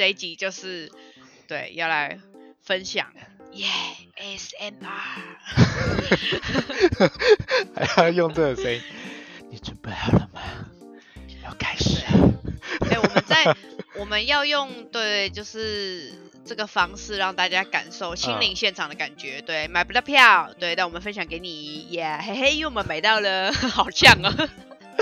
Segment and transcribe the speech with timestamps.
[0.00, 0.90] 这一集就是
[1.46, 2.18] 对要来
[2.62, 3.08] 分享，
[3.52, 3.66] 耶
[4.16, 4.80] ，SMR，
[7.86, 8.80] 还要用这个声音，
[9.50, 10.40] 你准备好了吗？
[11.44, 12.32] 要开始了。
[12.90, 13.54] 哎，我们在
[13.98, 16.14] 我们要用对，就是
[16.46, 19.42] 这个方式让大家感受亲临现场的感觉。
[19.42, 24.48] 对，买不到票，对，但我们分享给你，耶，嘿嘿，因为我们买到了， 好像哦。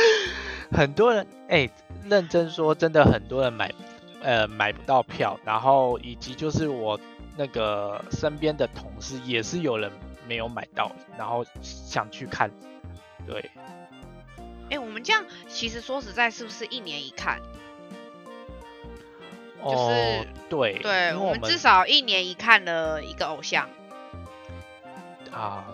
[0.77, 1.71] 很多人哎，
[2.11, 3.73] 认真说，真的很多人买，
[4.21, 6.99] 呃，买不到票，然后以及就是我
[7.37, 9.91] 那个身边的同事也是有人
[10.27, 12.51] 没有买到，然后想去看，
[13.27, 13.51] 对。
[14.71, 17.41] 哎，我们这样其实说实在，是不是一年一看？
[19.65, 23.69] 就是对，对我们至少一年一看的一个偶像。
[25.33, 25.65] 啊。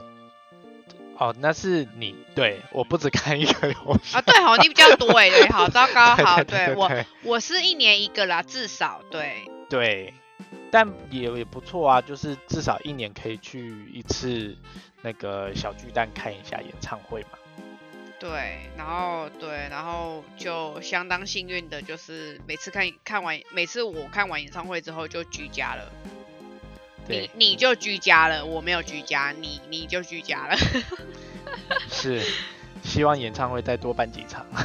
[1.18, 6.90] 哦，那是你对我不止看一个游戏啊，对好，你比较多哎，对，好糟糕， 好，对我
[7.22, 10.12] 我是一年一个啦，至少对对，
[10.70, 14.56] 但也也不错啊，就是至少一年可以去一次
[15.02, 17.38] 那个小巨蛋看一下演唱会嘛。
[18.18, 25.92] 对，然后对，然后就相当幸运的，就是每次看看完，每次我看完演唱会之后就居家了。
[27.08, 30.56] 你你就居家了，我没有居家，你你就居家了。
[31.90, 32.22] 是，
[32.82, 34.46] 希望演唱会再多办几场。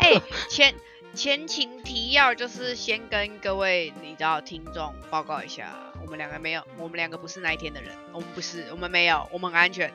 [0.00, 0.74] 哎，前
[1.14, 9.92] 前情提要就是先跟各位你知道听众报告一下，我们两个没有，我们两个不是那一天的人，我们不是，我们没有，我们很安全。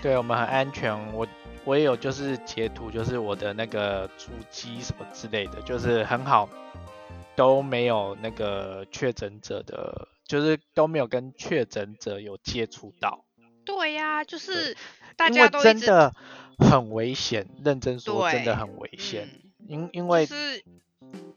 [0.00, 0.94] 对，我们很安全。
[1.12, 1.26] 我
[1.64, 6.48] 我也有就是截图，就是我的那个主机什么之类的，就是很好。
[7.34, 13.24] 都没有那个确诊者的，就是都没有跟确诊者有接触到。
[13.64, 14.76] 对呀，就是
[15.16, 16.14] 大家都真的
[16.58, 19.28] 很危险，认真说真的很危险。
[19.68, 20.64] 因因为是，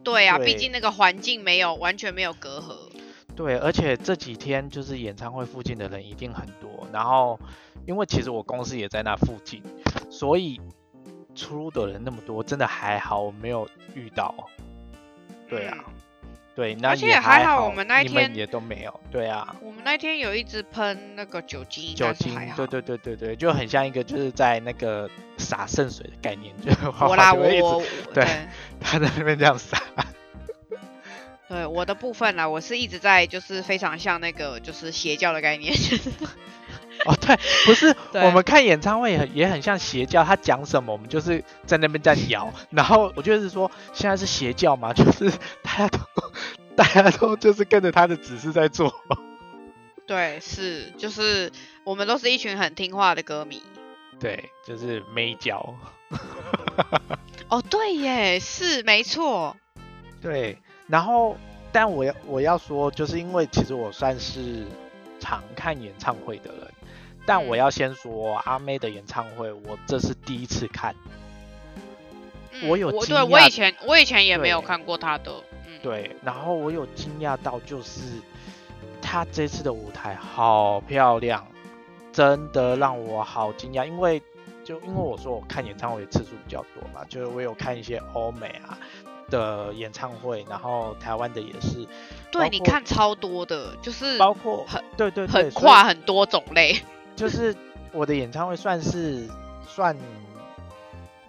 [0.03, 2.91] 对啊，毕竟那个环境没有完全没有隔阂。
[3.35, 7.39] 对，而且这几天就是演唱会附近的人一定很多，然后
[7.85, 9.61] 因为其实我公司也在那附近，
[10.09, 10.59] 所以
[11.35, 14.33] 出入的人那么多，真的还好我没有遇到。
[15.49, 15.77] 对啊，
[16.55, 18.99] 对，那而且还好，我们那一天也都没有。
[19.11, 27.83] 对啊，我们那天有一直喷那个酒精，酒精，对对对对对，就很像一个就是在那个洒圣水的概念，就我啦， 我
[28.13, 28.25] 对，
[28.79, 29.81] 他在那边这样洒。
[31.47, 35.75] 对我的部分呢，我是一直在就是非常像那个就是邪教的概念。
[37.05, 45.29] 哦，对，不是，我们看演唱会也很也很像邪教，他讲什么我们就是在那边在摇，然后我就是说现在是邪教嘛，就是
[45.61, 45.99] 大家都
[46.75, 48.93] 大家都就是跟着他的指示在做。
[50.07, 51.51] 对，是，就是
[51.83, 53.61] 我们都是一群很听话的歌迷。
[54.19, 55.75] 对，就是没教。
[57.49, 59.57] 哦，对耶，是没错。
[60.21, 60.57] 对，
[60.87, 61.35] 然后
[61.71, 64.65] 但我要我要说，就是因为其实我算是
[65.19, 66.71] 常看演唱会的人。
[67.25, 70.95] 但我要先说阿妹的演唱会，我这是第一次看。
[72.63, 75.31] 我有我对，我以前我以前也没有看过她的。
[75.81, 78.01] 对，然后我有惊讶到，就是
[79.01, 81.45] 她这次的舞台好漂亮，
[82.13, 83.85] 真的让我好惊讶。
[83.85, 84.21] 因为
[84.63, 88.79] 就因为我说我看演唱会次数比较多嘛，就是我有看一些欧美啊
[89.29, 91.85] 的演唱会，然后台湾的也是。
[92.31, 96.81] 对，你看超多的，就是包括很对对很跨很多种类。
[97.15, 97.55] 就是
[97.93, 99.27] 我的演唱会算是
[99.65, 99.95] 算，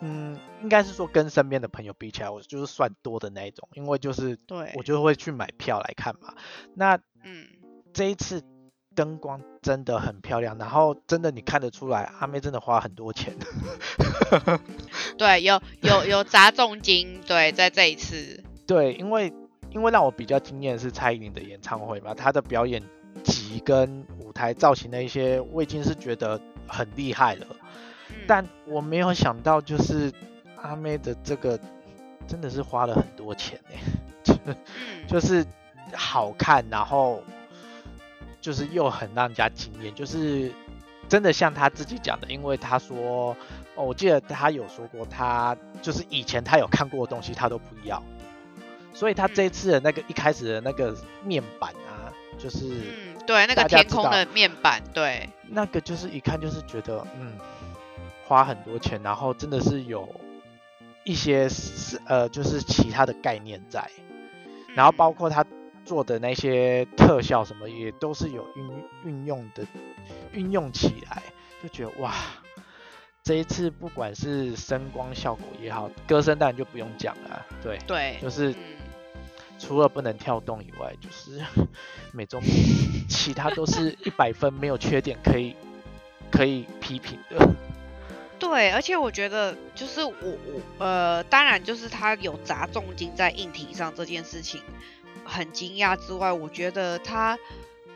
[0.01, 6.35] 嗯，应该是说跟身边的朋友比起来，我就是算多的那一种，因为就是对我就会去买票来看嘛。
[6.75, 7.47] 那嗯，
[7.95, 8.43] 这一次
[8.97, 13.37] 灯光真的很漂亮，然后真的你看得出来，阿妹真的花很多钱。
[15.17, 18.43] 对，有有有砸重金，对，在这一次。
[18.67, 19.33] 对，因为
[19.71, 22.83] 因为让我比较惊艳是蔡依林的演唱会嘛，她的表演。
[23.25, 26.39] 级跟舞台造型的一些，我已经是觉得
[26.69, 27.47] 很厉害了，
[28.29, 30.13] 但我没有想到，就是
[30.57, 31.59] 阿妹的这个
[32.29, 33.59] 真的是花了很多钱
[34.45, 34.55] 呢，
[35.09, 35.45] 就是
[35.95, 37.23] 好看，然后
[38.43, 40.53] 就是又很让人家惊艳，就是
[41.09, 43.35] 真的像他自己讲的，因为他说，
[43.75, 48.03] 哦，我记得他有说过，他就是以前他有看过的东西他都不要，
[48.93, 50.95] 所以他这次的那个一开始的那个
[51.25, 53.16] 面板啊，就是。
[53.27, 57.39] 对，那个天空的面板，对，那个就是一看就是觉得，嗯，
[58.27, 60.09] 花很多钱，然后真的是有
[61.05, 63.91] 一些是呃，就是其他的概念在，
[64.75, 65.45] 然后包括他
[65.85, 69.65] 做的那些特效什么，也都是有运运用的，
[70.33, 71.23] 运用起来
[71.63, 72.13] 就觉得哇，
[73.23, 78.55] 这一次不管是声光效果也好，歌声当然就不用讲了，对对，就是
[79.59, 81.45] 除了不能跳动以外，就是
[82.13, 82.43] 美中
[83.09, 85.57] 其他都是一百分，没有缺点可以
[86.31, 87.49] 可以批评的。
[88.39, 94.61] 对，而且我觉得就是我我呃，当然就是他有砸重金在硬体上这件事情
[95.25, 97.39] 很惊讶之外，我觉得他。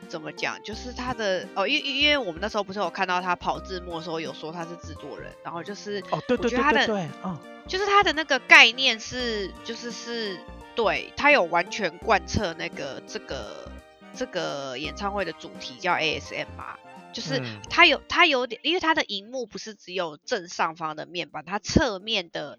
[0.08, 0.60] 怎么讲？
[0.64, 10.36] 就是他的哦，因因为我们那时候不是有看到他跑字幕的时候，有说他是制作人，然后就是哦，对对对对对，嗯，就是他的那个概念是，就是是
[10.82, 13.70] 对他有完全贯彻那个这个
[14.14, 16.78] 这个演唱会的主题叫 ASM 嘛，
[17.12, 22.58] 就是他有他有点，因为他的荧幕不是只有正上方的面板，它侧面的。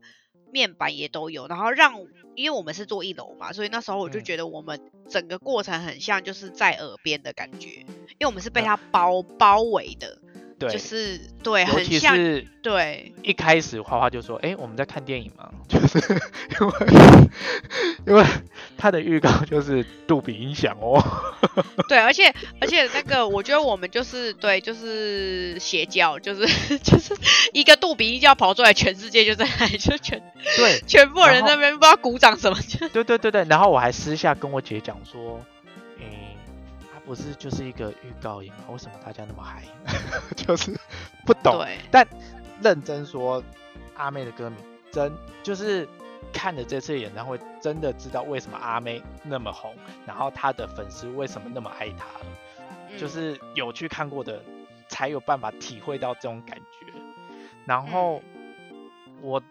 [0.54, 1.94] 面板也都有，然后让，
[2.36, 10.18] 因为我们是坐一楼嘛，所以那时候我就觉得我们整个过程很像就是在耳边的感觉，因为我们是被它包包围的。
[10.70, 12.18] 就是对，很像。
[12.62, 15.50] 对，一开始花花就说：“哎，我们在看电影嘛。
[15.68, 15.98] ”就是
[16.60, 16.74] 因为
[18.06, 18.24] 因为
[18.78, 21.04] 他的预告就是杜比音响哦。
[21.90, 26.46] 对，而且而且那个，我觉得我们就是对，就是邪教，就是
[26.78, 27.16] 就是
[27.54, 30.22] 一个杜比音效跑出来，全世界就在那里，就全
[30.58, 32.56] 对，全部人那边不知道鼓掌什么。
[32.94, 35.44] 对对对对，然后我还私下跟我姐讲说。
[37.06, 38.66] 不是就是一个预告影吗？
[38.70, 39.64] 为什么大家那么嗨？
[40.36, 40.72] 就是
[41.26, 41.66] 不懂。
[41.90, 42.08] 但
[42.62, 43.44] 认真说，
[43.96, 44.56] 阿妹的歌迷
[44.92, 45.12] 真
[45.44, 45.88] 就是
[46.32, 49.76] 看了这次演唱会，真的知道为什么阿妹那么红，
[50.06, 52.26] 然后她的粉丝为什么那么爱她了。
[52.98, 54.44] 就是有去看过的，
[54.88, 56.94] 才有办法体会到这种感觉。
[57.66, 58.22] 然后
[59.22, 59.42] 我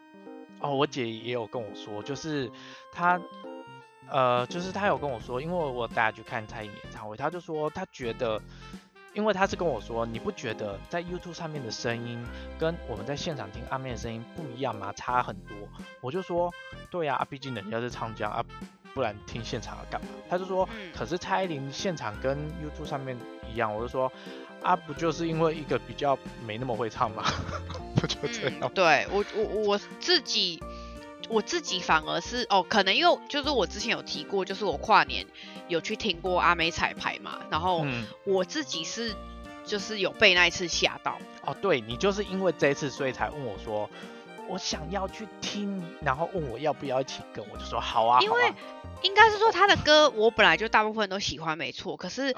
[0.59, 2.51] 哦，我姐也有跟我说，就是
[2.91, 3.19] 她。
[4.11, 8.41] 呃，就是他有跟我说，因为我带他去看蔡依林演唱会，他就说他觉得，
[9.13, 12.21] 因为他是跟我说，你不觉得在 YouTube 上面的声音
[12.59, 14.91] 跟我们在现场听阿妹的声音不一样吗？
[14.93, 15.55] 差很多。
[16.01, 16.53] 我就说，
[16.89, 18.43] 对呀，毕竟人家是唱将啊，
[18.93, 20.07] 不然听现场要干嘛？
[20.29, 23.17] 他就说，可是蔡依林现场跟 YouTube 上面
[23.49, 23.73] 一样。
[23.73, 24.11] 我就说，
[24.61, 27.23] 啊，不就是因为一个比较没那么会唱吗？
[27.95, 28.69] 不就这样？
[28.73, 30.61] 对我我我自己。
[31.29, 35.25] 我自己反而是哦，可能因为就是我之前有提过，就是我跨年
[35.67, 37.85] 有去听过阿美彩排嘛，然后
[38.25, 39.15] 我自己是
[39.65, 41.17] 就是有被那一次吓到。
[41.45, 43.89] 哦，对你就是因为这一次，所以才问我说
[44.47, 48.19] 我想要去听，然后问我要不要一起跟，我就说好啊。
[48.21, 48.53] 因为
[49.01, 51.95] 应该是说他的歌我本来就大部分都喜欢，没错。
[51.95, 52.33] 可是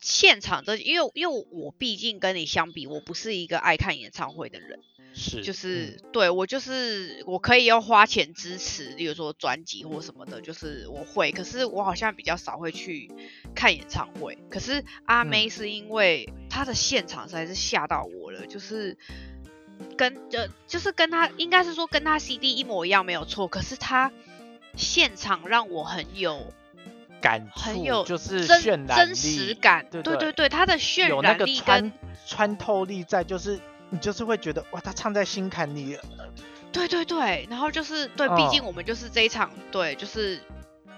[0.00, 4.80] 现场的，因为因为我毕竟跟你相比，我不是一个爱看演唱会的人。
[5.12, 11.32] 是，就是对我就是我可以要花钱支持，比如说专辑或什么的，就是我会。
[11.32, 13.10] 可是我好像比较少会去
[13.52, 14.38] 看演唱会。
[14.48, 18.96] 可是阿妹是因为她的现场实在是吓到我了，就是
[19.96, 23.48] 跟呃就是跟她应该是说跟她 CD 一模一样没有错。
[23.48, 24.12] 可是她
[24.76, 26.54] 现场让我很有
[27.20, 29.86] 感，很有就是真真实感。
[29.90, 31.92] 对对对，它的渲染力跟
[32.26, 33.60] 穿透力在就是。
[33.92, 35.98] 你就是会觉得哇，他唱在心坎里。
[36.70, 40.40] 对对对，然后就是对，毕竟我们就是这一场，对，就是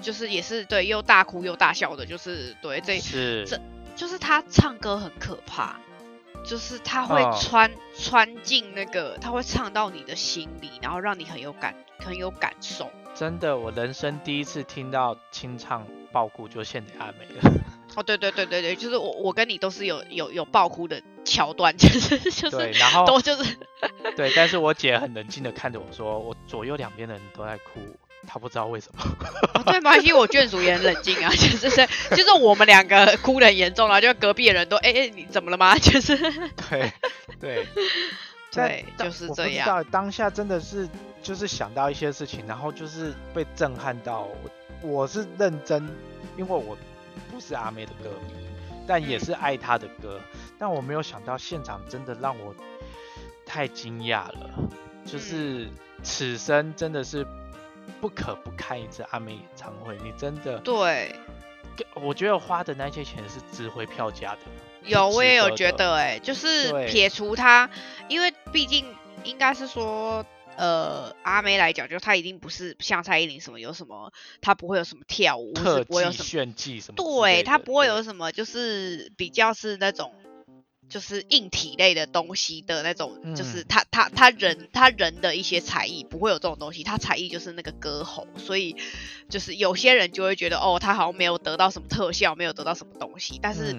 [0.03, 3.01] 就是也是对，又大哭又大笑的，就是对这
[3.47, 3.59] 这
[3.97, 5.81] 就是他唱歌很可怕，
[6.45, 12.91] 就是他会穿穿进那个，他会唱到你的心里，然后让你很有感很有感受。
[13.15, 17.53] 真的，我人生第一次听到清唱爆哭，就献给阿美了。
[17.95, 23.57] 哦，对对对对对，就是我我跟你都是有有有爆哭的桥段，就是就是，对，然后都就是
[24.17, 27.81] 对，但是我姐很冷静的看着我说，我左右两边的人都在哭，
[28.27, 29.05] 她不知道为什么。
[29.67, 35.77] 对，没关系，我眷属也很冷静啊，就是是就是我们两个哭的很严重啊，就隔壁的人都哎哎你怎么了吗？
[35.79, 36.17] 就是
[36.71, 36.91] 对
[37.41, 37.67] 对
[38.51, 39.85] 对， 就是这样。
[39.91, 40.89] 当下真的是
[41.23, 44.51] 就是想到一些事情，然后就是被震撼到，我
[45.07, 45.89] 是认真，
[46.37, 46.77] 因为我。
[47.31, 48.33] 不是阿妹的歌迷，
[48.87, 50.19] 但也是爱她的歌。
[50.59, 52.55] 但我没有想到现场真的让我
[53.45, 54.51] 太惊讶了，
[55.05, 55.69] 就是
[56.03, 57.27] 此生真的是
[58.01, 59.99] 不可不看一次阿妹演唱会。
[60.03, 61.15] 你真的对，
[61.95, 64.39] 我觉得花的那些钱是值回票价的。
[64.85, 67.69] 有，我也有觉得，哎，就是撇除他，
[68.09, 68.87] 因为毕竟
[69.25, 70.25] 应该是说。
[70.57, 80.13] 呃，阿妹来讲，就她一定不是像蔡依林什么有什么，她不会有什么跳舞，不会有什么炫技什么，对，她不会有什么，就是比较是那种，
[80.89, 88.77] 就是硬体类的东西的那种，就是她她她人她人的一些才艺不会有这种东西，她才艺就是那个歌喉，所以
[89.29, 93.77] 就是有些人就会觉得哦，她好像没有得到什么特效，没有得到什么东西，但是，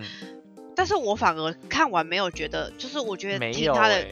[0.75, 4.05] 但是我反而看完没有觉得，就是我觉得听她的。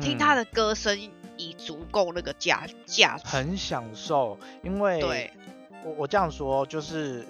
[0.00, 1.10] 听他的歌声
[1.40, 4.38] 已足够那个价价值，很享受。
[4.62, 5.30] 因为对，
[5.82, 7.26] 我我这样说就是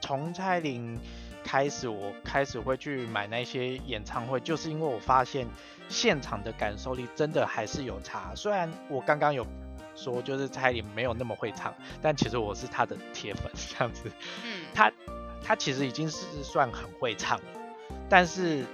[0.00, 0.98] 从蔡琳
[1.44, 5.46] 开始，我开始会去买那些演唱会，就是因为我发现
[5.88, 8.32] 现场的感受力真的还是有差。
[8.34, 9.46] 虽然我刚刚有
[9.94, 14.10] 说就是蔡琳没有那么会唱，但其实我是他的铁粉，这样子。
[14.44, 14.90] 嗯，他
[15.42, 17.44] 他其实已经是算很会唱了，
[18.08, 18.64] 但是。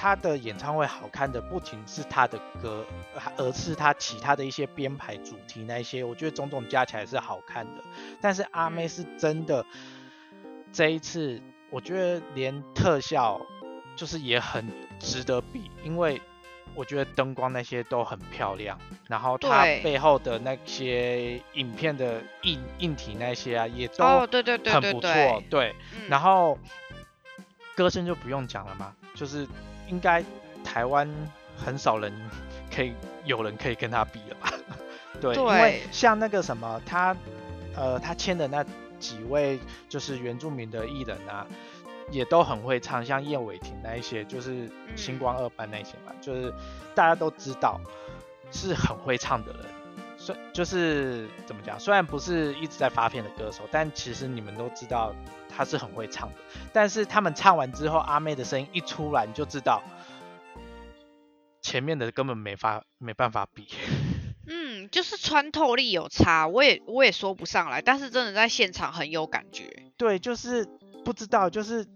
[0.00, 2.86] 他的演唱会好看的不仅是他的歌，
[3.36, 7.84] 而是他其他的一些编排主题那一些，我觉得种种加起来是好看的。
[8.18, 9.62] 但是阿妹是真的，
[10.72, 11.38] 这一次
[11.68, 13.42] 我觉得连特效
[13.94, 14.66] 就是也很
[14.98, 16.18] 值得比，因为
[16.74, 24.02] 我觉得灯光那些都很漂亮，然后他背后的那些影片的硬硬体那些啊也都
[24.64, 25.76] 很不错，对，
[26.08, 26.58] 然后
[27.76, 29.46] 歌声就不用讲了嘛，就是。
[29.90, 30.24] 应该
[30.64, 31.08] 台湾
[31.56, 32.12] 很少人
[32.74, 32.94] 可以
[33.24, 34.52] 有人可以跟他比了吧？
[35.20, 37.14] 对，因为像那个什么，他
[37.74, 38.64] 呃他签的那
[38.98, 41.46] 几位就是原住民的艺人啊，
[42.10, 46.52] 也都很会唱，像叶伟霆那一些，就是星光二班那些嘛，就是
[46.94, 47.80] 大家都知道
[48.50, 49.64] 是很会唱的人。
[50.32, 55.14] 虽就是怎么讲，虽然不是一直在发片的歌手，但其实你们都知道
[55.48, 56.34] 他是很会唱的。
[56.72, 59.82] 但是他们唱完之后，阿妹的声音一出来，你就知道
[61.60, 63.68] 前面的根本没法没办法比。
[64.46, 69.92] 嗯，就是穿透力有差，我也我也说不上来，但是真的在现场很有感觉。
[69.96, 70.66] 对，就是
[71.04, 71.86] 不知道，就是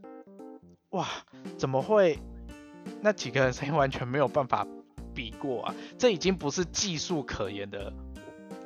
[0.91, 1.09] 哇，
[1.57, 2.19] 怎么会
[3.01, 4.67] 那几个人声音完全没有办法
[5.15, 5.75] 比过啊？
[5.99, 7.93] 这已经不是技术可言的。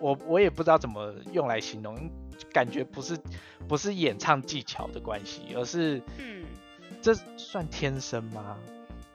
[0.00, 2.10] 我我也不知道怎么用来形容，
[2.52, 3.18] 感觉不是
[3.68, 6.44] 不是演唱技巧的关系，而是嗯，
[7.02, 8.56] 这算天生吗？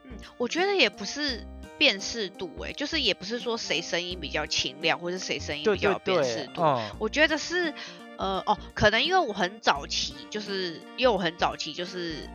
[0.03, 1.45] 嗯，我觉得也不是
[1.77, 6.61] 辨识度，哎，就是也不是说谁声音比较清亮，或者谁声音比较辨识度。
[6.99, 7.73] 我觉得是
[8.17, 12.29] 呃哦，可能因为我很早期，就是因为我很早期就是。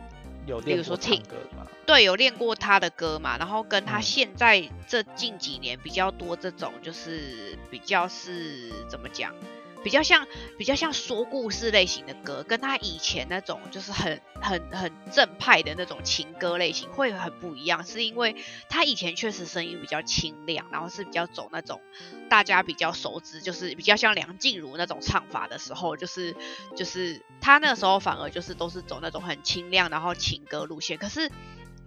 [0.45, 1.65] 有比如说听歌吗？
[1.85, 9.33] 对，有练过他的歌嘛，然后跟他现在这近几年比较多这种，就是比较是怎么讲？
[9.83, 18.35] 比较像比较像说故事类型的歌，跟他以前那种就是很很很正派的那种情歌类型会很不一样，是因为
[18.69, 21.81] 他以前确实声音比较清亮，然后是比较走那种
[22.29, 26.35] 大家比较熟知，就是比较像梁静茹那种唱法的时候，就是
[26.75, 30.97] 就是他那时候反而就是都是走那种很清亮，然后情歌路线。
[30.97, 31.31] 可是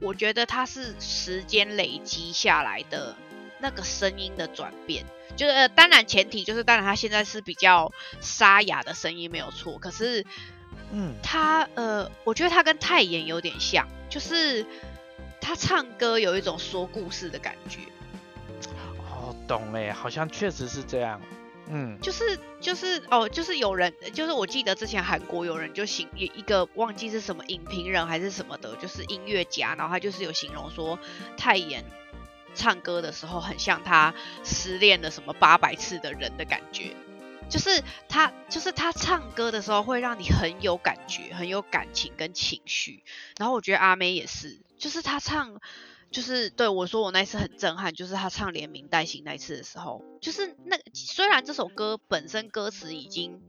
[0.01, 3.17] 我觉得他是时间累积下来的。
[3.63, 10.27] 那个声音的转变，就是呃，当然前提就是，当然他现在是比较沙哑的声音没有错，可是，
[10.91, 14.67] 嗯，他呃，我觉得他跟泰妍有点像，就是
[15.41, 17.79] 他唱歌有一种说故事的感觉。
[19.09, 21.21] 哦，懂哎，好像确实是这样，
[21.69, 30.99] 嗯，就是就是哦，就是有人，就是我记得之前韩国有人就形一个忘记是什么影评人还是什么的，就是音乐家，然后他就是有形容说
[31.37, 31.85] 泰妍。
[32.55, 36.95] 唱歌的时候很像他失恋了什么八百次的人的感觉，
[37.49, 43.03] 就是他就是他唱歌的时候会让你很有感觉，很有感情跟情绪。
[43.39, 45.61] 然后我觉得阿妹也是，就是他唱，
[46.11, 53.41] 就是对我说我那次很震撼，就是他唱《连名带姓》那次的时候，就是那虽然这首歌本身歌词已经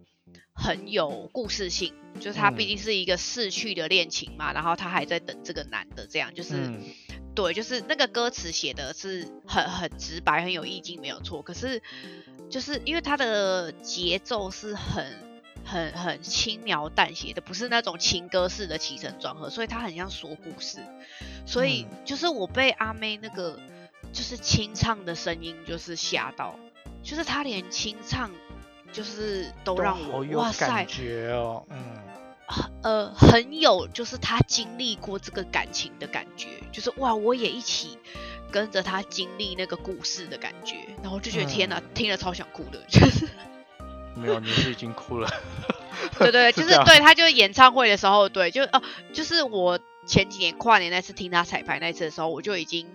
[0.54, 6.72] 很有故事性，就是他毕竟是一个逝去的恋情嘛，然后他还在等这个男的，这样就是。
[7.36, 11.42] 对，就是那个歌词写的是很很直白，很有意境，没有错。
[11.42, 11.82] 可是
[12.50, 15.06] 就是因为它的节奏是很
[15.66, 20.80] 很很轻描淡写的，不是那种情歌式的起承转合，所以它很像说故事。
[21.46, 23.60] 所以就是我被阿妹那个
[24.12, 26.58] 就是清唱的声音就是吓到，
[27.02, 28.30] 就是她连清唱
[28.92, 32.13] 就是都让我哇塞，觉哦，嗯。
[32.84, 37.98] 呃，很有就是他经历过这个感情的感觉，就是哇，我也一起
[38.52, 43.28] 跟着他经历那个故事的感觉，然后就觉得天哪，听了超想哭的，就是
[44.16, 45.30] 没有，你是已经哭了，
[46.20, 48.82] 对对， 就是对他就是演唱会的时候，对，就哦，
[49.14, 52.86] 就是我前几年跨年那次听他彩排那次的时候，我就已经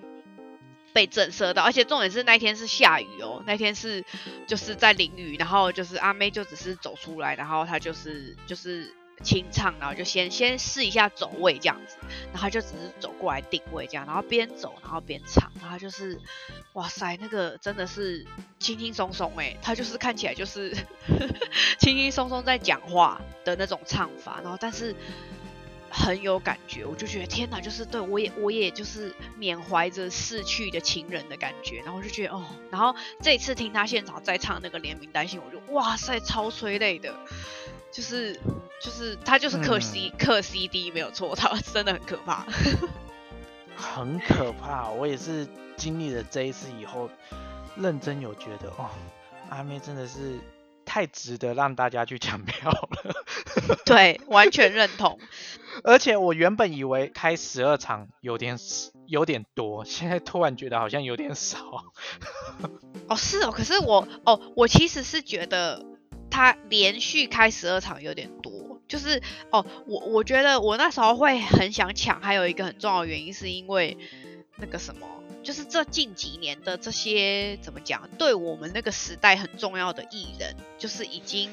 [0.93, 4.05] 被震慑到，而且重点是那天是下雨哦，那天是
[4.47, 8.95] 就是在淋雨，然后就是阿妹就只是走出来，然后她就是就是。
[9.23, 11.97] 清唱，然后就先先试一下走位这样子，
[12.33, 16.21] 然后就只是走过来定位这样，然后边走然后边唱，然后就是，
[16.75, 18.27] 哇塞，那个真的是
[18.59, 20.75] 轻轻松松哎，他就是看起来就是
[21.79, 24.95] 轻轻松松在讲话的那种唱法，然后但是
[25.91, 37.15] 很有感觉，我就觉得天哪，就是对我也我也就是缅怀着逝去的情人的感觉，然后就觉得哦，然后这次听他现场在唱那个联名单信，我就哇塞，超催泪的，
[37.91, 38.35] 就是
[38.81, 42.47] 就是他就是克 C 克 CD 没有错，他 真的很可怕，
[43.77, 47.11] 很可怕，我也是经历了这一次以后，
[47.77, 48.91] 认真有觉得哦，
[49.51, 50.39] 阿妹真的是。
[50.91, 52.89] 太值得让大家去抢票了，
[53.85, 55.19] 对，完全认同。
[55.85, 58.57] 而且我原本以为开十二场有点
[59.07, 61.85] 有点多，现在突然觉得好像有点少。
[63.07, 65.85] 哦，是哦，可是我哦，我其实是觉得
[66.39, 73.99] 他连续开十二场有点多，就是哦，我我觉得我那时候会很想抢，还有一个很重要的原因是因为
[74.55, 75.05] 那个什么。
[75.43, 81.51] 就是这近几年的这些怎么讲，对我们那个时代很重要的艺人，就是已经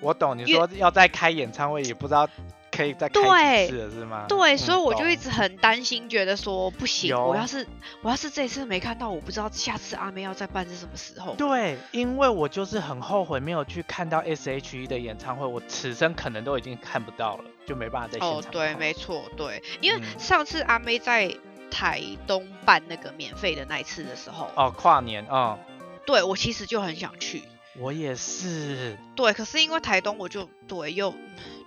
[0.00, 2.28] 我懂你说要再开演唱会，也不知道
[2.76, 4.26] 可以再开几次了，是吗？
[4.28, 7.66] 对，所以我就一直很担心，觉得说不行，我要是
[8.02, 11.34] 我要是这次没看到，我不知道下次阿妹要再办是什么时候。
[11.34, 18.38] 对，因为我就是很后悔没有去看到 S.H.E 的演唱会，我此生可能都已经看不到了，就没办法在现场。
[18.38, 21.34] 哦，对，没错，对，因为上次阿妹在。
[21.68, 25.58] 台东办那个免费的那一次的时候，哦，跨年啊，
[26.06, 27.42] 对我其实就很想去，
[27.76, 31.12] 我也是，对，可是因为台东我就对又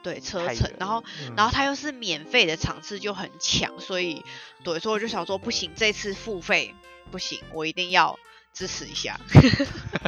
[0.03, 1.03] 对车程，然后
[1.35, 4.23] 然后他又是免费的场次就很抢，所以
[4.63, 6.73] 对，所以我就想说不行，这次付费
[7.11, 8.17] 不行，我一定要
[8.53, 9.19] 支持一下。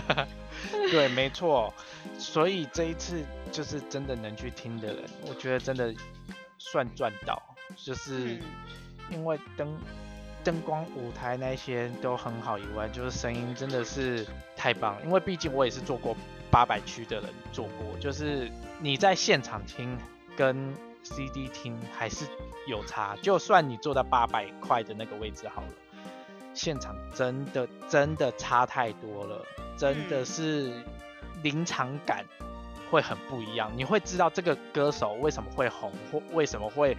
[0.91, 1.74] 对，没错，
[2.17, 5.93] 所以这一次就是真的能去听的人，我觉得真的
[6.57, 7.41] 算赚到，
[7.75, 8.39] 就是。
[9.10, 9.77] 因为灯
[10.41, 15.01] 灯光舞台那些都很好以外，就是声音真的是太棒了。
[15.03, 16.15] 因为毕竟我也是做过
[16.50, 18.50] 八百区的人，做过，就是
[18.81, 19.97] 你在现场听
[20.35, 22.25] 跟 CD 听还是
[22.67, 23.15] 有差。
[23.21, 25.74] 就算你坐到八百块的那个位置好了，
[26.53, 29.46] 现场真的真的差太多了，
[29.77, 30.83] 真的是
[31.44, 32.25] 临场感
[32.89, 33.72] 会很不一样。
[33.75, 36.98] 你会知道这个歌手为什么会红，或为什么会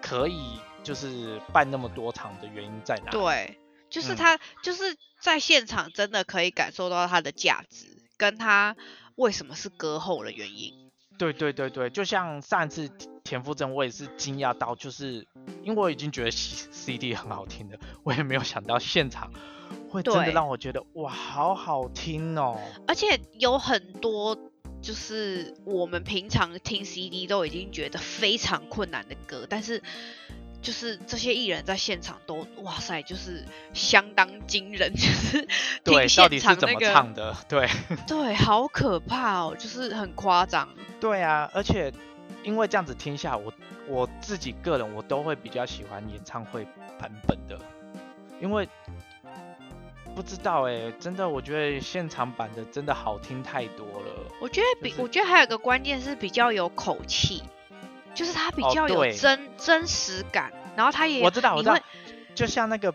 [0.00, 0.58] 可以。
[0.86, 3.10] 就是办那么多场的原因在哪？
[3.10, 3.58] 对，
[3.90, 8.76] 就是他就是在现场真的可以感受到他的价值，跟他
[9.16, 10.85] 为什么是歌后的原因。
[11.18, 12.90] 对对对对，就像上次
[13.24, 15.26] 田馥甄，我也是惊讶到，就是
[15.62, 19.30] 因为我已经觉得 CD 很好听的，我也没有想到现场
[19.90, 22.58] 会真的让我觉得哇，好好听哦！
[22.86, 24.36] 而且有很多
[24.80, 29.82] 就是我们平常听 CD 都已经觉得非常困难的歌，但是。
[30.66, 35.46] 就是这些艺人在现场都哇塞，就是相当惊人， 就是
[35.84, 37.36] 对，到底是怎么唱的？
[37.48, 37.68] 对
[38.04, 40.68] 对，好可怕哦，就是很夸张。
[40.98, 41.92] 对啊，而且
[42.42, 43.52] 因为这样子听下，我
[43.86, 46.64] 我自己个人我都会比较喜欢演唱会
[46.98, 47.56] 版本的，
[48.42, 48.68] 因为
[50.16, 54.32] 不知道哎，真的我觉得现场版的真的好听太多了。
[54.40, 57.44] 我觉得比我觉得还有个关键是比较有口气。
[58.16, 61.78] 就是它比较有真真实感，然后它也我知道我知道，
[62.34, 62.92] 就像那个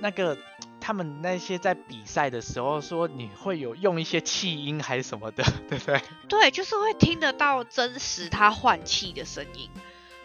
[0.00, 0.36] 那个
[0.80, 6.00] 他们那些在比赛的时候说你会有用一些气音还是什么的， 对不对？
[6.28, 9.70] 对，就是会听得到真实他换气的声音，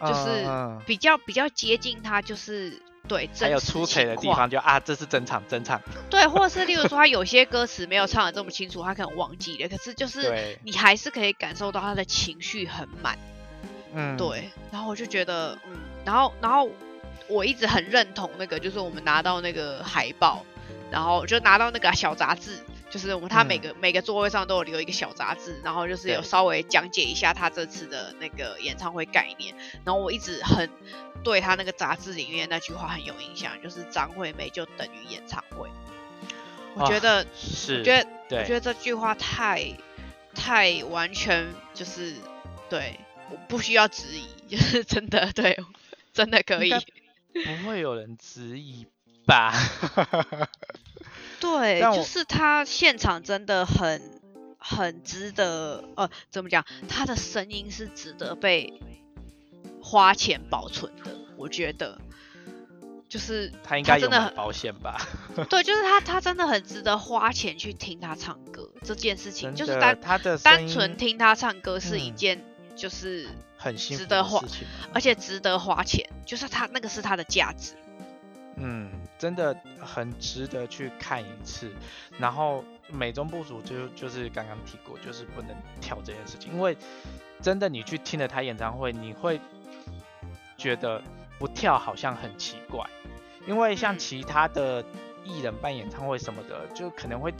[0.00, 0.46] 就是
[0.86, 3.28] 比较比较接近他，就是对。
[3.38, 5.80] 还有出彩的地方就啊，这是真唱真唱。
[6.08, 13.18] 对，或者是例如说他有些歌词没有唱的这么清楚，他可能忘记了，可是就是你还是可以感受到他的情绪很满。
[13.94, 16.70] 嗯，对，然后我就觉得，嗯，然后，然后
[17.28, 20.44] 我一直很认同那个，就是我们拿到那个海报，
[20.90, 22.58] 然后就拿到那个小杂志，
[22.90, 30.68] 就是我们他每个每个座位上都有留一个小杂志，然后就是有稍微讲解一下他这次的那个演唱会概念，然后我一直很
[31.22, 35.68] 对他那个杂志里面那句话很有印象，就是张惠妹就等于演唱会，
[36.74, 39.70] 我觉得是，我觉得我觉得这句话太
[40.34, 42.14] 太完全就是
[42.70, 42.98] 对。
[43.48, 45.58] 不需要质疑，就 是真的，对，
[46.12, 46.70] 真的可以。
[47.32, 48.86] 不会有人质疑
[49.26, 49.52] 吧？
[51.40, 54.20] 对， 就是他现场真的很
[54.58, 56.64] 很值得，呃，怎么讲？
[56.88, 58.80] 他的声音是值得被
[59.82, 61.98] 花钱保存的，我觉得。
[63.08, 64.98] 就是他应该真的很保险吧？
[65.50, 72.42] 对，就是他，他真的很值得花钱去听他唱歌这件事情，就是单他的单纯听他唱歌是一件。
[72.74, 74.42] 就是很值得花，
[74.92, 77.74] 而且值得花钱，就是他那个是他的价值。
[78.56, 81.72] 嗯，真的很值得去看一次。
[82.18, 86.76] 然后美中不足就就是刚刚提过，就是不能跳这件事情，因为
[87.40, 89.40] 真的你去听了他演唱会，你会
[90.58, 91.02] 觉得
[91.38, 92.84] 不跳好像很奇怪，
[93.46, 94.84] 因为像其他的
[95.24, 97.32] 艺人办演唱会什么的，就可能会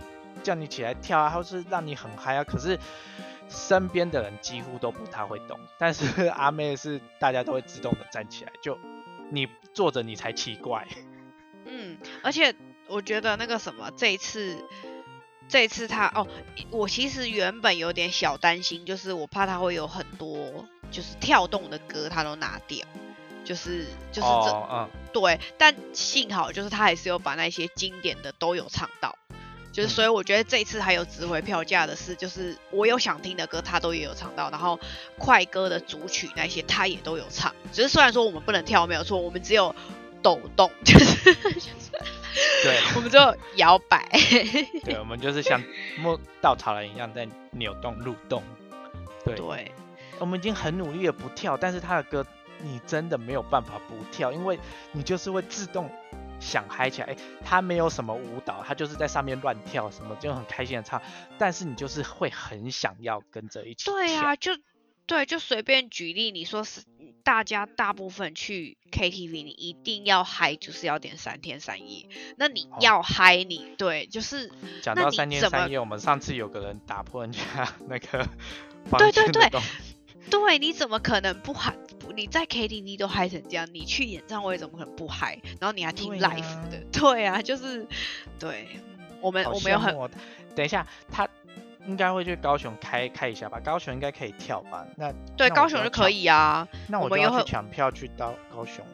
[0.42, 2.78] 叫你起来跳啊，或是让你很嗨啊，可是
[3.48, 8.78] 身边的人几乎都不太会动， 但是阿妹是大家都会自动的站起来，就
[9.30, 10.86] 你坐着你才奇怪。
[11.64, 12.54] 嗯，而且
[12.88, 14.56] 我觉得那个什么，这一次。
[15.48, 16.26] 这一次他哦，
[16.70, 22.86] 我其实原本有点小担心，就是我怕他会有很多就是跳动的歌他都拿掉，
[23.44, 29.18] 就是就是这嗯对，但幸好就是他还是有把那些经典的都有唱到，
[29.72, 34.78] 就是所以我觉得这一次还有值回票价的是，就是我有想听的歌他都也有唱到，然后
[35.18, 39.74] 快歌的主曲那些他也都有唱，只是虽然说我们不能跳没有错，我们只有
[40.22, 41.34] 抖动，就是。
[42.62, 43.18] 对，我们就
[43.56, 44.08] 摇摆。
[44.84, 45.62] 对，我们就是像
[45.98, 48.42] 摸稻草人一样在扭动、蠕动。
[49.22, 49.70] 对，
[50.18, 52.24] 我们已经很努力的不跳，但是他的歌
[52.62, 54.58] 你真的没有办法不跳，因为
[54.92, 55.90] 你就是会自动
[56.42, 57.06] 想嗨起来。
[57.06, 61.00] 哎，他没有什么舞蹈，他就是在上面乱跳，什么就很开心的唱，
[61.38, 63.86] 但是你就是会很想要跟着一起。
[63.86, 64.52] 对啊，就。
[65.04, 66.80] 对，就随便举例，你说是
[67.24, 72.06] 大家大部分去 KTV，你一定要嗨，就是要点三天三夜。
[72.36, 74.50] 那你要嗨，你对，就是
[74.80, 77.40] 讲到三天三夜，我们上次有个人打破人家
[77.88, 78.26] 那个
[78.96, 79.50] 对对对，
[80.30, 81.74] 对，你怎么可能不嗨？
[82.14, 85.38] 你在 KTV 都嗨成这样，你去演唱会怎么可能不嗨？
[85.60, 87.86] 然后你还听 live 的，对啊，就是
[88.38, 88.68] 对，
[89.20, 89.96] 我们我们有很，
[90.54, 91.28] 等一下他。
[91.84, 94.86] 应该会去高雄开开一下吧，高雄应该可以跳吧？
[94.96, 96.68] 那对，高雄就可以啊。
[96.86, 98.86] 那我们要去抢票去到高雄。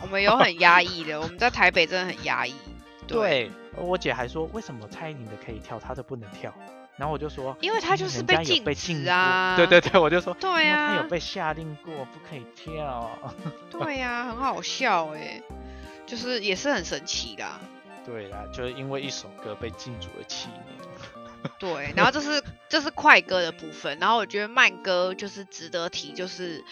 [0.00, 2.54] 我们有很压抑的，我们在台北真的很压抑。
[3.08, 6.54] 对，我姐还说，为什么蔡依林的可以跳，她的不能跳？
[6.98, 8.64] 然后我就说，因为他就是被禁
[9.02, 9.54] 止啊。
[9.56, 13.10] 对对对，我就说， 对啊，他有被下令过不可以跳。
[13.70, 15.42] 对呀，很好笑哎，
[16.06, 17.44] 就是也是很神奇的。
[18.04, 20.60] 对啦，就是因为一首歌被禁足了七年。
[21.58, 26.64] 对，然后这是这是快歌的部分，然后我觉得慢歌就是值得提，就是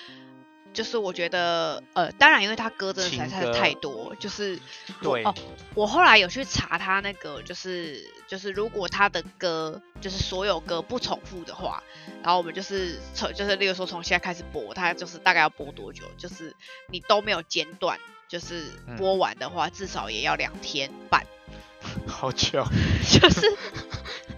[0.74, 4.58] 就是我觉得呃，当然因为他歌真的实在是太多，就是
[5.00, 5.34] 对哦，
[5.74, 11.82] 我后来有去查他那个，就是就是如果他的歌就是所有歌不重复的话，
[12.22, 16.04] 然后我们就是从就是例如说从现在开始播，他就是大概要播多久？
[16.18, 16.54] 就是
[16.90, 18.64] 你都没有间断，就是
[18.98, 21.24] 播完的话，至少也要两天半，
[22.06, 22.66] 好久，
[23.08, 23.56] 就是。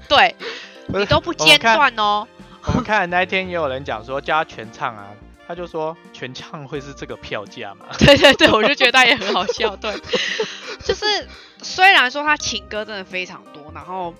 [0.08, 0.36] 对，
[0.86, 2.28] 你都不间断哦。
[2.66, 5.08] 我们看那一天也有人讲说叫他全唱啊，
[5.46, 7.86] 他就说全唱会是这个票价嘛？
[7.98, 9.76] 对对对，我就觉得他也很好笑。
[9.76, 9.94] 对，
[10.82, 11.04] 就是
[11.62, 14.14] 虽然说他情歌真的非常多，然后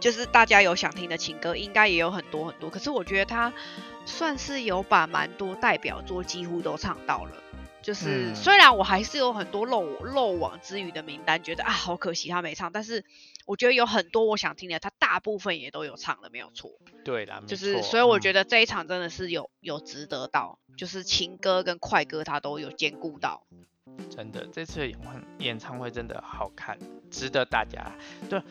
[0.00, 3.52] 就是大家有想听的情歌应该也有很多很多，可是我觉得他
[4.06, 7.30] 算是有把蛮多代表作几乎都唱到了。
[7.88, 13.02] 就是虽然我还是有很多漏漏网之鱼的名单，觉得啊好可惜他没唱，但是
[13.46, 16.70] 我觉得有很多我想听的，他大部分也都有唱了，没有错。
[17.02, 23.46] 对的，就是所以我觉得这一场真的是有有值得到，就是情歌跟快歌他都有兼顾到。
[24.10, 24.98] 真的，这次演
[25.38, 26.78] 演唱会真的好看，
[27.10, 27.90] 值得大家。
[28.28, 28.42] 对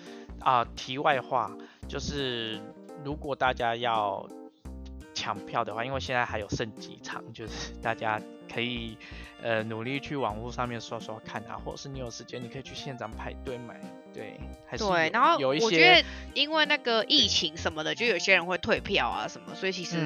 [0.42, 1.56] 啊，题外话
[1.88, 2.60] 就是
[3.06, 4.28] 如果大家要
[5.18, 8.22] 抢票的话，因为现在还有剩几场， 就是大家
[8.54, 8.98] 可以。
[9.40, 13.80] 呃，努力去网络上面刷刷看啊，或者是你有时间，你可以去现场排队买。
[14.12, 14.36] 对，
[14.68, 15.12] 还是对。
[15.14, 16.04] 然后有一些，我觉得
[16.34, 19.98] 因为那个疫情什么的，就有些人会退票啊什么，所以其实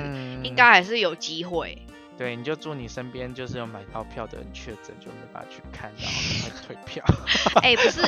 [0.44, 1.82] 应该还是有机会。
[2.18, 7.06] 对，你就祝你身边就是有买到票的人确诊，就没办法去看，然后快退票。
[7.64, 8.02] 哎，不是，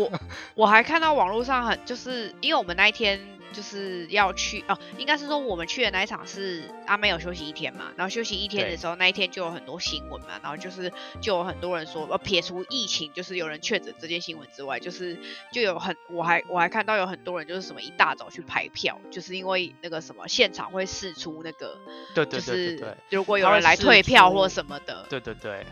[0.00, 0.20] 我
[0.54, 3.18] 我还看到网络上很，就是因为我们那一天。
[3.52, 15.18] 就是要去哦，应该是说我们去的那一场是阿妹有休息一天嘛，然后休息一天的时候，那一天就有很多新闻嘛，然后就是就有很多人说，呃，撇除疫情，就是有人确诊这件新闻之外，就是
[15.52, 21.78] 就有很，我还我还看到有很多人就是什么一大早去排票，就是因为那个什么现场会试出那个，
[22.14, 25.66] 对对对对，如果有人来退票或什么的，对对对，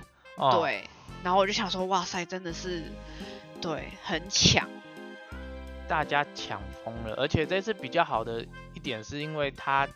[0.53, 0.85] 对，
[1.23, 2.83] 然后我就想说，哇塞，真的是，
[3.61, 4.69] 对，很抢。
[5.89, 9.89] 大家抢疯了，而且这次比较好的一点是因为它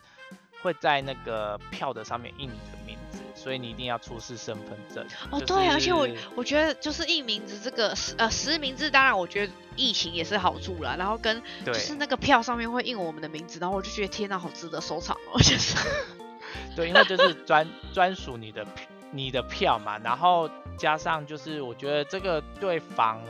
[0.61, 5.05] 会在那个票的上面印你的名字，所以你一定要出示身份证。
[5.29, 10.95] 哦，对，而且我我觉得就是印名字这个实呃实名制，当然我觉得疫情也是好处啦。
[10.97, 15.75] 然后跟就是那个票上面会印我们的名字，然后我就觉得天呐，好值得收藏哦，就是。
[16.75, 18.65] 对，因为就是专专属你的
[19.11, 23.21] 你的票嘛，然后加上就是我觉得这个对防。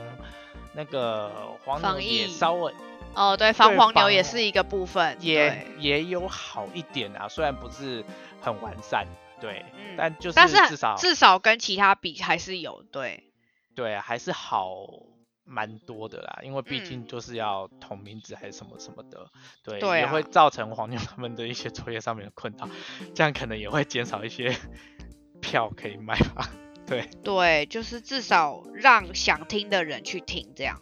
[0.74, 2.72] 那个黄牛也稍微
[3.14, 8.04] 哦，对，防黄牛也是一个部分，也也有好一点啊，虽然不是
[8.40, 9.06] 很完善，
[9.40, 9.64] 对，
[9.96, 13.22] 但就是至少至少跟其他比还是有对，
[13.76, 14.86] 对，还是好
[15.44, 19.30] 蛮多的啦，因为毕竟就是要同名字还是什么什么的，
[19.62, 22.68] 对，也会造成黄牛他们的一些作业上面的困扰，
[23.14, 24.56] 这样可能也会减少一些
[25.40, 26.50] 票可以卖吧，
[26.86, 30.80] 对，对，就是至少让想听的人去听这样，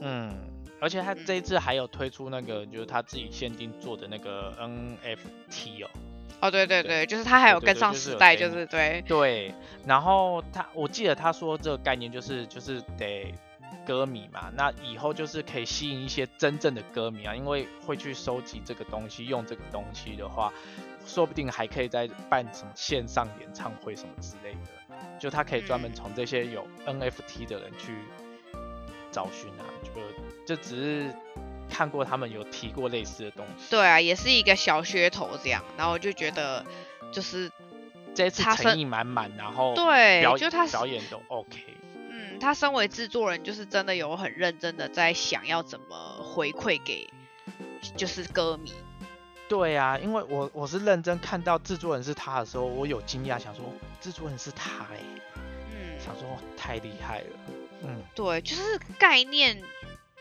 [0.00, 0.48] 嗯。
[0.80, 5.90] 而且他这一次还有推出那个，就是他自己限定做的那个 NFT 哦。
[6.40, 9.00] 哦，对对对，就是他还有跟上时代，就是对。
[9.06, 9.54] 对，
[9.86, 13.32] 然后他，我记得他说这个概念就是就是得
[13.86, 20.52] 歌迷嘛，那以后就是可以吸引一些真正的歌迷啊，因为会去收集这个东西，用这个东西的话，
[21.06, 24.70] 说不定还可以再办什么线上演唱会什么之类的，
[25.22, 27.94] 就他可以专门从这些有 NFT 的人去
[29.12, 29.92] 找寻啊，就。
[30.44, 31.14] 就只是
[31.70, 36.66] 看过他们有提过类似的东西，对啊，也是一个小噱头这样，然后就觉得
[37.12, 37.48] 就是
[38.12, 41.58] 这次诚意满满，然后对，就他表演都 OK，
[42.10, 47.08] 嗯，他身为制作人，就是真的有很认真的在想要怎么回馈给
[47.96, 48.72] 就是歌迷，
[49.48, 53.64] 对啊，因为我我是认真看到制作人是他的时候，我有惊讶，想说
[54.00, 54.98] 制作人是他哎，
[55.70, 57.26] 嗯，想说太厉害了，
[57.82, 59.62] 嗯，对，就是概念。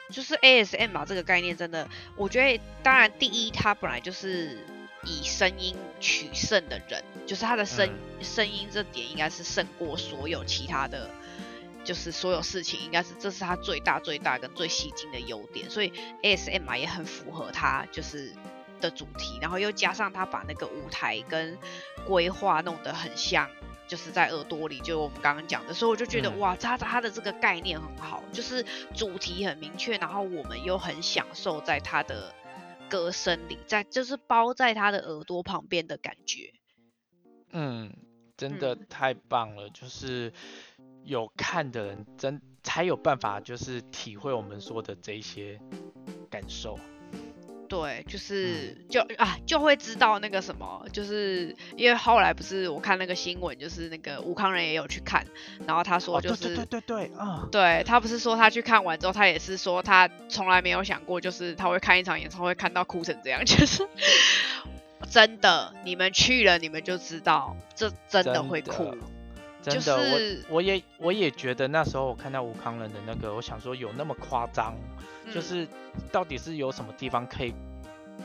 [0.10, 4.60] 就是 ASM 啊，这个概念真的，我觉得当然第一，他本来就是
[5.06, 7.90] 以声音取胜的人，就是他的声
[8.22, 11.10] 声音这点应该是胜过所有其他的，
[11.86, 18.34] 就是所有事情应该是这是他最大最大跟最吸睛的优点，所以 ASMR 也很符合他就是
[18.82, 21.58] 的主题，然后又加上他把那个舞台跟
[22.06, 23.50] 规划弄得很像。
[23.88, 28.66] 就是在耳朵里，就我们刚刚讲的，所以我就觉得哇，他他的这个概念很好，就是
[28.96, 32.34] 主题很明确，然后我们又很享受在他的
[32.90, 36.54] 歌声里，在就是包在他的耳朵旁边的感觉。
[37.52, 37.94] 嗯，
[38.38, 40.32] 真的太棒了，就是
[41.04, 45.60] 有看的人真才有办法，就是体会我们说的这些
[46.30, 46.80] 感受。
[47.72, 55.26] 对，就是就啊，就会知道那个什么，就是因为后来不是我看那个新闻，就是那个吴康仁也有去看，
[55.66, 63.88] 然后他说就是对对对啊，对他不是说他去看完之后，他也是说他从来没有想过，就是他会看一场演唱会看到哭成这样， 就是
[65.10, 68.94] 真的，你们去了你们就知道，这真的会哭，
[69.62, 74.76] 真的，我我也我也觉得那时候我看到吴康仁的那个，我想说有那么夸张。
[75.32, 75.68] 就是
[76.12, 77.54] 到底是有什么地方可以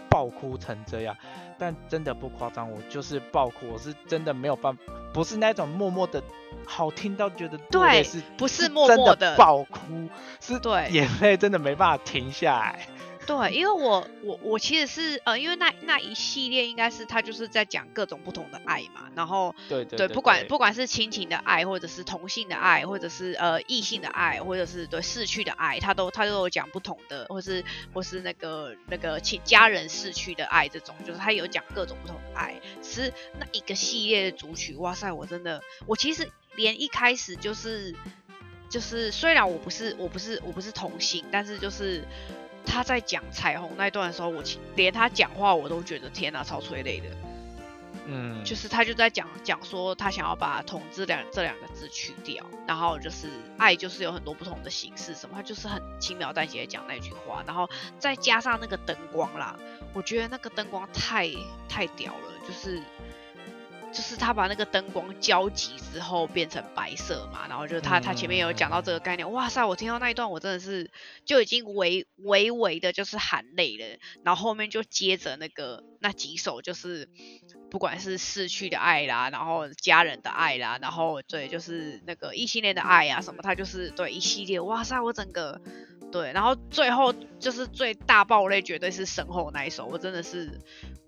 [0.09, 1.15] 爆哭成这样？
[1.59, 6.21] 但真的不夸张，我就是爆哭，我是真的没有办法，不是那种默默的
[6.65, 10.09] 好听到觉得对，是不是默默的爆哭？
[10.41, 12.89] 是对，眼泪真的没办法停下来。
[13.27, 32.55] 对，因为我我我其实是呃，因为那那一系列应该是他就是在讲各种不同的爱嘛，然后对对，不管不管是亲情的爱，或者是同性的爱，或者是呃异性的爱，或者是对逝去的爱，他都他都有讲不同的，或是或是那个那个亲家人逝去的爱这种，就是他有讲各种不同的爱。
[32.83, 37.93] 是那一个系列的主曲，哇塞，我真的我其实连一开始就是
[38.71, 42.05] 就是虽然我不是我不是我不是同性，但是就是。
[42.67, 44.43] 他在讲彩虹那段的时候，我
[44.75, 47.07] 连他讲话我都觉得天哪，超催泪的。
[48.09, 59.57] 嗯，就是他就在讲讲说他想要把“统治两这两个字去掉，然后就是爱就是有很多不同的形式什么，他就是很轻描淡写的讲那句话，然后再加上那个灯光啦，
[59.93, 61.31] 我觉得那个灯光太
[61.69, 62.83] 太屌了，就是。
[63.93, 70.91] 就是他把那个灯光交集之后变成白色嘛，然后就他他前面有讲到这个概念，哇塞，我听到那一段我真的是
[71.25, 77.09] 就已经微微微的就是含泪了，然后后面就接着那个那几首就是
[77.71, 85.61] 不管是逝去的爱啦，然后家人的爱啦，然后对就是那个异性恋的爱啊什么，他就是对一系列，哇塞，我整个
[86.13, 90.61] 对，然后最后就是最大爆泪绝对是身后那一首，我真的是。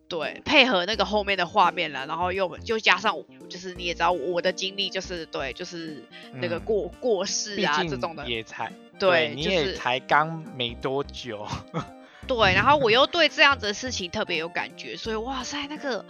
[0.09, 3.15] 对，配合那个后面的画面了，然后又就加上，
[3.49, 6.03] 就是你也知道我的经历，就是对，就是
[6.35, 11.47] 那个过过世啊这种的，也才对，你也才刚没多久，
[12.27, 16.05] 对，然后我又对这样子的事情特别有感觉，所以哇塞，那个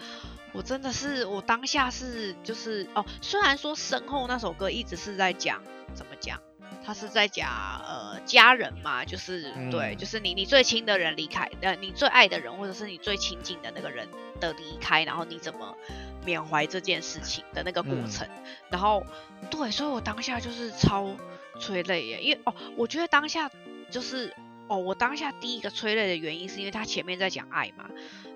[0.52, 5.60] 我真的是我当下是就是哦，虽然说身后那首歌一直是在讲
[5.94, 6.40] 怎么讲。
[6.84, 7.50] 他是在讲
[7.86, 14.08] 呃家人嘛，就是对，就是你你最亲的人离开，呃你最爱的人或者是你最亲近的那个人
[14.40, 15.76] 的离开，然后你怎么
[16.24, 18.28] 缅怀这件事情的那个过程，
[18.70, 19.04] 然后
[19.50, 21.14] 对，所以我当下就是超
[21.60, 23.50] 催泪耶，因为哦，我觉得当下
[23.90, 24.34] 就是
[24.66, 27.88] 哦，我当下第一个催泪的原因是因为他前面在讲爱嘛，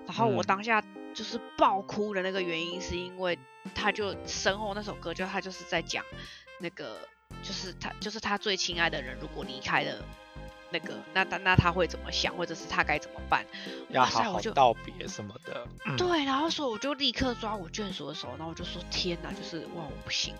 [0.05, 3.37] 然后我当下就是爆哭的那个原因，是因为
[3.75, 6.03] 他就身后那首歌，就他就是在讲
[6.59, 6.97] 那个，
[7.41, 9.97] 就是他就是他最亲爱的人如果离开了。
[10.71, 13.45] 那个，那他那他会怎么想，或者是他该怎么办？
[13.89, 15.67] 要好好道别什么的。
[15.95, 20.33] 对，然后说我就立刻抓我眷属的手，然后我就说天哪，就是哇，我不行，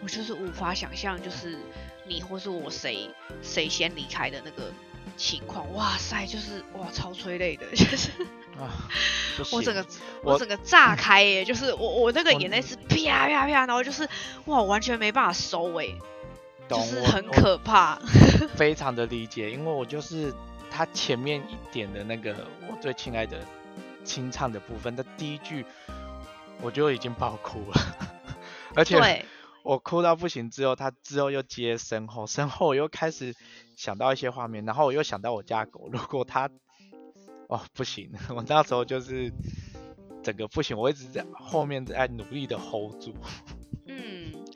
[0.00, 1.60] 我就是无法想象，就是
[2.08, 3.08] 你或是我谁
[3.40, 4.72] 谁先离开的那个
[5.16, 5.72] 情况。
[5.74, 8.10] 哇塞，就是哇，超催泪的，就是
[8.58, 8.90] 啊，
[9.52, 9.86] 我整个
[10.24, 14.08] 我整个炸开耶，就是我我那个眼泪是啪啪啪，然后就是
[14.46, 15.62] 哇，完全没办法收
[16.76, 16.80] 哎。
[16.80, 17.96] 就是很可怕，
[18.56, 20.32] 非常的理解，因为我就是
[20.70, 22.34] 他前面一点的那个
[22.70, 23.38] 我最亲爱的
[24.04, 25.64] 清唱的部分的第一句，
[26.60, 27.76] 我就已经爆哭了，
[28.74, 29.24] 而且
[29.62, 33.34] 我哭到不行之后，他之后又接身后，身后我又开始
[33.76, 36.48] 想到一些画面，然后我又想到我家狗，如果他
[37.48, 39.32] 哦不行，我那时候就是
[40.22, 43.14] 整个不行，我一直在后面在努力的 hold 住。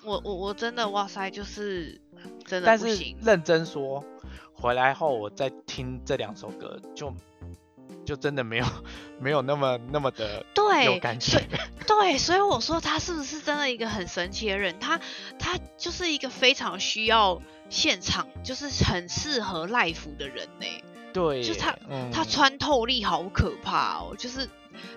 [0.04, 2.00] 我我我真的哇塞，就是
[2.44, 4.04] 真的但是认真说，
[4.52, 7.14] 回来后我再听这两首歌，就
[8.04, 8.66] 就真的没有
[9.20, 10.44] 没有那么那么的
[10.84, 11.40] 有感觉。
[11.86, 14.78] 对，所以我说他是不是真的一个很神奇的人？
[14.80, 15.00] 他
[15.38, 20.66] 他就是一个非常需要现场，就是很适合 live 的人呢。
[21.12, 21.76] 对，就他
[22.12, 24.48] 他穿透力好可怕哦，就是。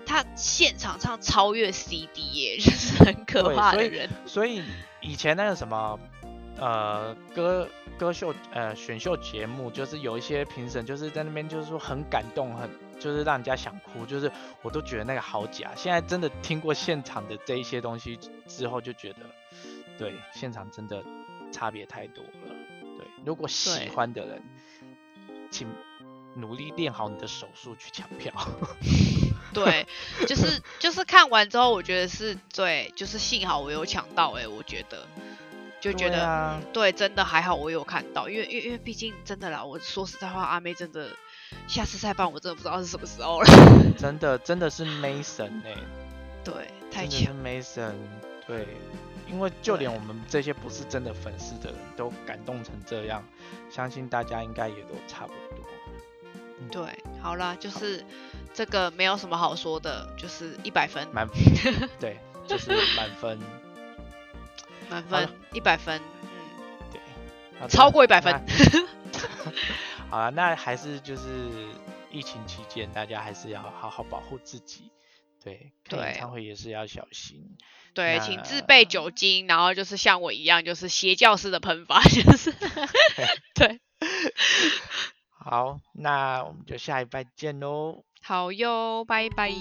[0.06, 4.08] 他现场唱超越 CD 耶， 就是很可怕的人。
[4.24, 4.62] 所以
[5.06, 5.98] 以前那个什么
[6.58, 14.30] 呃歌歌秀呃选秀节目，就是有一些评审就是在那边就是说很感动，很就是让人家想哭，就是
[14.62, 15.70] 我都觉得那个好假。
[15.76, 19.18] 现在真的听过现场的这一些东西之后，就觉得
[19.96, 21.02] 对现场真的
[21.52, 22.30] 差别太多了。
[22.98, 24.42] 对，如果喜欢的人，
[25.50, 25.68] 请。
[26.36, 28.32] 努力练好你的手速去抢票。
[29.52, 29.86] 对，
[30.26, 35.06] 就是就是看完之后，我觉得是对，就是幸好我有抢到哎，我觉得。
[35.78, 41.10] 就觉得对，真的还好我有看到，因为因为因为毕竟真的啦，我说实在话，阿妹真的
[41.68, 43.46] 下次再办，我真的不知道是什么时候了。
[43.96, 45.76] 真的真的是 Mason 哎，
[46.42, 46.52] 对，
[46.90, 47.92] 太强，Mason，
[48.48, 48.66] 对，
[49.30, 53.22] 因为就连我们这些不是真的粉丝的人都感动成这样，
[53.70, 55.34] 相信大家应该也都差不
[56.70, 56.84] 多。
[56.84, 58.04] 对，好啦，就是
[58.54, 61.28] 这个没有什么好说的，就是一百分，满，
[62.00, 63.38] 对，就是满分，
[64.90, 66.28] 满分一百分，嗯，
[66.92, 68.32] 对，超过一百分。
[70.10, 71.50] 好了，那还是就是
[72.10, 74.90] 疫情期间，大家还是要好好保护自己，
[75.42, 77.56] 对，对，演唱会也是要小心，
[77.92, 82.54] 对，请自备酒精，然后就是像我一样，就是邪教式的喷发，就是，
[83.54, 83.80] 对。
[85.48, 88.02] 好，那我们就下一拜见喽。
[88.20, 89.52] 好哟，拜拜。